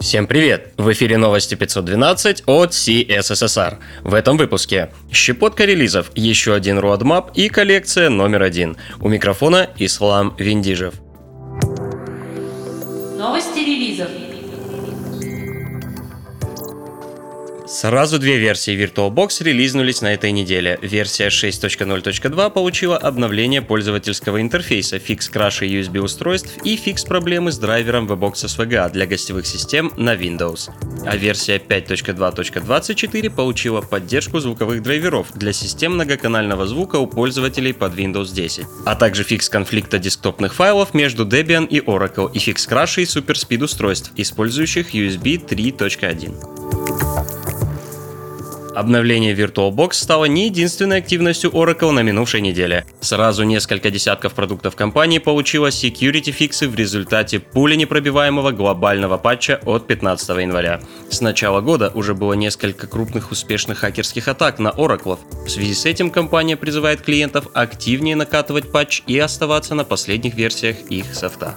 [0.00, 0.72] Всем привет!
[0.78, 3.76] В эфире новости 512 от CSSR.
[4.02, 8.78] В этом выпуске щепотка релизов, еще один roadmap и коллекция номер один.
[8.98, 10.94] У микрофона Ислам Виндижев.
[13.18, 14.08] Новости релизов.
[17.70, 20.76] Сразу две версии VirtualBox релизнулись на этой неделе.
[20.82, 28.08] Версия 6.0.2 получила обновление пользовательского интерфейса, фикс краши USB устройств и фикс проблемы с драйвером
[28.08, 30.68] VBox SVGA для гостевых систем на Windows.
[31.06, 38.34] А версия 5.2.24 получила поддержку звуковых драйверов для систем многоканального звука у пользователей под Windows
[38.34, 43.06] 10, а также фикс конфликта десктопных файлов между Debian и Oracle и фикс краши и
[43.06, 47.19] суперспид устройств, использующих USB 3.1.
[48.74, 52.84] Обновление VirtualBox стало не единственной активностью Oracle на минувшей неделе.
[53.00, 59.86] Сразу несколько десятков продуктов компании получило security фиксы в результате пули непробиваемого глобального патча от
[59.86, 60.80] 15 января.
[61.10, 65.18] С начала года уже было несколько крупных успешных хакерских атак на Oracle.
[65.44, 70.76] В связи с этим компания призывает клиентов активнее накатывать патч и оставаться на последних версиях
[70.88, 71.56] их софта.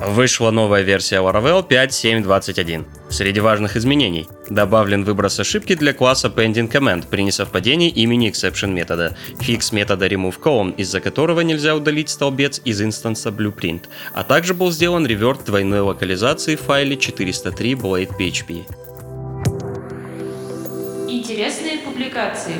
[0.00, 2.84] Вышла новая версия Laravel 5.7.21.
[3.10, 9.16] Среди важных изменений добавлен выброс ошибки для класса pending command при несовпадении имени exception метода,
[9.40, 14.70] фикс метода remove column, из-за которого нельзя удалить столбец из инстанса blueprint, а также был
[14.70, 18.64] сделан реверт двойной локализации в файле 403 blade PHP.
[21.08, 22.54] Интересные публикации.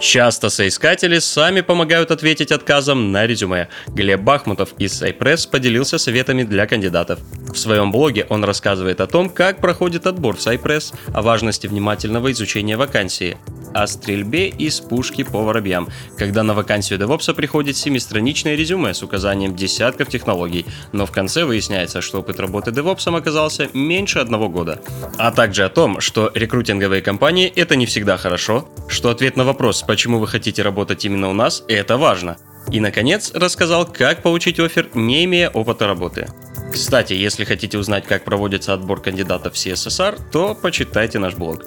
[0.00, 3.68] Часто соискатели сами помогают ответить отказом на резюме.
[3.88, 7.20] Глеб Бахмутов из Cypress поделился советами для кандидатов.
[7.52, 12.32] В своем блоге он рассказывает о том, как проходит отбор в Cypress, о важности внимательного
[12.32, 13.36] изучения вакансии,
[13.74, 19.56] о стрельбе из пушки по воробьям, когда на вакансию DevOps приходит семистраничное резюме с указанием
[19.56, 24.80] десятков технологий, но в конце выясняется, что опыт работы DevOps оказался меньше одного года.
[25.18, 29.82] А также о том, что рекрутинговые компании это не всегда хорошо, что ответ на вопрос,
[29.82, 32.36] почему вы хотите работать именно у нас, это важно.
[32.70, 36.28] И, наконец, рассказал, как получить офер, не имея опыта работы.
[36.72, 41.64] Кстати, если хотите узнать, как проводится отбор кандидатов в CSSR, то почитайте наш блог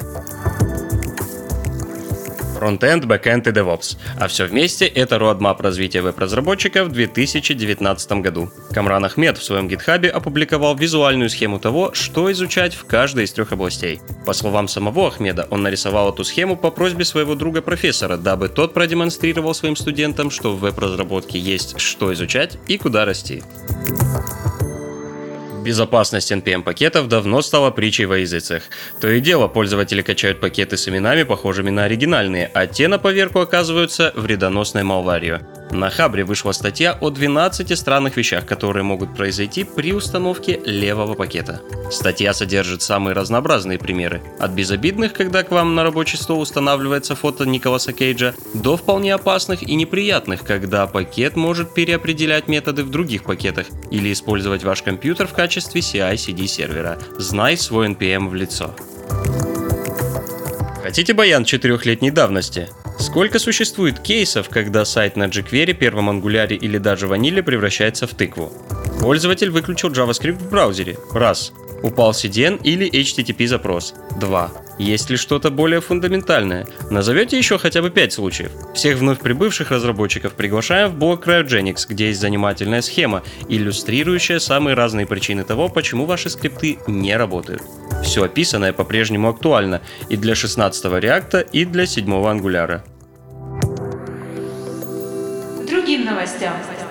[2.64, 3.98] фронтенд, бэкенд и DevOps.
[4.18, 8.52] А все вместе это roadmap развития веб-разработчиков в 2019 году.
[8.72, 13.34] Камран Ахмед в своем GitHub е опубликовал визуальную схему того, что изучать в каждой из
[13.34, 14.00] трех областей.
[14.26, 19.54] По словам самого Ахмеда, он нарисовал эту схему по просьбе своего друга-профессора, дабы тот продемонстрировал
[19.54, 23.44] своим студентам, что в веб-разработке есть что изучать и куда расти.
[25.64, 28.64] Безопасность NPM-пакетов давно стала притчей во языцах.
[29.00, 33.40] То и дело, пользователи качают пакеты с именами, похожими на оригинальные, а те на поверку
[33.40, 35.40] оказываются вредоносной малварью.
[35.74, 41.62] На Хабре вышла статья о 12 странных вещах, которые могут произойти при установке левого пакета.
[41.90, 44.22] Статья содержит самые разнообразные примеры.
[44.40, 49.64] От безобидных, когда к вам на рабочий стол устанавливается фото Николаса Кейджа, до вполне опасных
[49.64, 55.34] и неприятных, когда пакет может переопределять методы в других пакетах или использовать ваш компьютер в
[55.34, 57.00] качестве CI-CD сервера.
[57.18, 58.76] Знай свой NPM в лицо.
[60.84, 62.70] Хотите баян четырехлетней давности?
[63.04, 68.54] Сколько существует кейсов, когда сайт на jQuery, первом ангуляре или даже ваниле превращается в тыкву?
[69.02, 70.98] Пользователь выключил JavaScript в браузере.
[71.12, 71.52] Раз.
[71.84, 73.94] Упал CDN или HTTP запрос.
[74.22, 74.52] 2.
[74.80, 76.66] Есть ли что-то более фундаментальное?
[76.90, 78.52] Назовете еще хотя бы 5 случаев.
[78.74, 85.06] Всех вновь прибывших разработчиков приглашаем в блог Cryogenics, где есть занимательная схема, иллюстрирующая самые разные
[85.06, 87.62] причины того, почему ваши скрипты не работают.
[88.02, 92.86] Все описанное по-прежнему актуально и для 16 реакта, и для 7 ангуляра.
[96.50, 96.84] Новостям.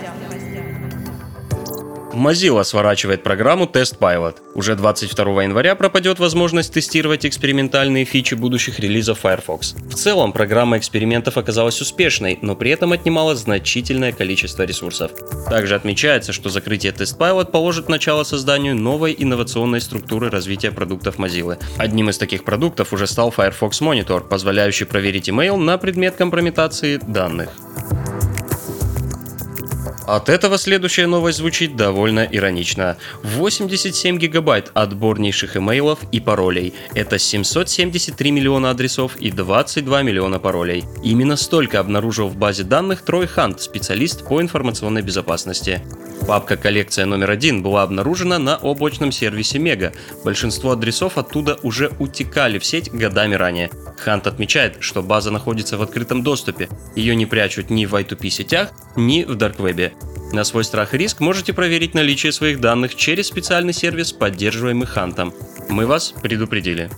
[2.12, 4.36] Mozilla сворачивает программу Test Pilot.
[4.54, 9.74] Уже 22 января пропадет возможность тестировать экспериментальные фичи будущих релизов Firefox.
[9.74, 15.12] В целом, программа экспериментов оказалась успешной, но при этом отнимала значительное количество ресурсов.
[15.48, 21.58] Также отмечается, что закрытие Test Pilot положит начало созданию новой инновационной структуры развития продуктов Mozilla.
[21.78, 27.48] Одним из таких продуктов уже стал Firefox Monitor, позволяющий проверить email на предмет компрометации данных.
[30.12, 32.98] От этого следующая новость звучит довольно иронично.
[33.22, 36.74] 87 гигабайт отборнейших имейлов и паролей.
[36.94, 40.84] Это 773 миллиона адресов и 22 миллиона паролей.
[41.02, 45.80] Именно столько обнаружил в базе данных Трой Хант, специалист по информационной безопасности.
[46.26, 49.94] Папка «Коллекция номер один» была обнаружена на облачном сервисе Мега.
[50.24, 53.70] Большинство адресов оттуда уже утекали в сеть годами ранее.
[53.98, 56.68] Хант отмечает, что база находится в открытом доступе.
[56.94, 59.94] Ее не прячут ни в I2P сетях, ни в дарквебе.
[60.32, 65.34] На свой страх и риск можете проверить наличие своих данных через специальный сервис, поддерживаемый Хантом.
[65.68, 66.88] Мы вас предупредили.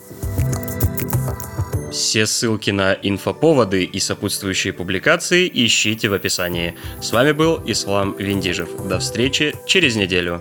[1.91, 6.77] Все ссылки на инфоповоды и сопутствующие публикации ищите в описании.
[7.01, 8.69] С вами был Ислам Виндижев.
[8.89, 10.41] До встречи через неделю.